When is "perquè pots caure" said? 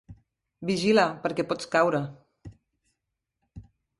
1.25-2.01